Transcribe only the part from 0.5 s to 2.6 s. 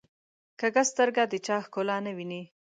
کوږه سترګه د چا ښکلا نه ویني